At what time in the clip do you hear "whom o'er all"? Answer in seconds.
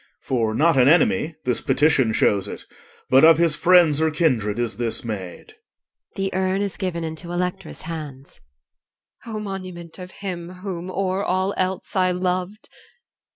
10.63-11.53